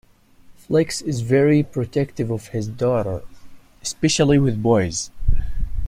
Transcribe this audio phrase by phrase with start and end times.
[0.55, 3.21] Flex is very protective of his daughter,
[3.83, 5.11] especially with boys.